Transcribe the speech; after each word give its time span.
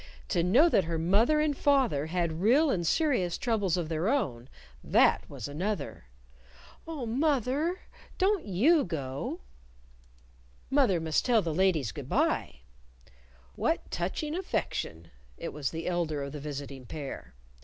To 0.29 0.41
know 0.41 0.67
that 0.67 0.85
her 0.85 0.97
mother 0.97 1.39
and 1.39 1.55
father 1.55 2.07
had 2.07 2.41
real 2.41 2.71
and 2.71 2.87
serious 2.87 3.37
troubles 3.37 3.77
of 3.77 3.87
their 3.87 4.09
own, 4.09 4.49
that 4.83 5.29
was 5.29 5.47
another! 5.47 6.05
"Oh, 6.87 7.05
moth 7.05 7.47
er! 7.47 7.81
Don't 8.17 8.43
you 8.43 8.83
go!" 8.83 9.41
"Mother 10.71 10.99
must 10.99 11.23
tell 11.23 11.43
the 11.43 11.53
ladies 11.53 11.91
good 11.91 12.09
by." 12.09 12.61
"What 13.55 13.91
touching 13.91 14.33
affection!" 14.33 15.11
It 15.37 15.53
was 15.53 15.69
the 15.69 15.85
elder 15.85 16.23
of 16.23 16.31
the 16.31 16.39
visiting 16.39 16.87
pair. 16.87 17.35